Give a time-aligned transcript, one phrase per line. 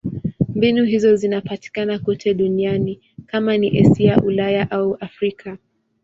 [0.55, 5.57] Mbinu hizo zinapatikana kote duniani: kama ni Asia, Ulaya au Afrika.